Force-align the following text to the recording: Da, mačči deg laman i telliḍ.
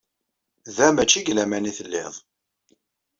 Da, 0.75 0.87
mačči 0.93 1.19
deg 1.21 1.33
laman 1.35 1.69
i 1.69 1.73
telliḍ. 1.77 2.13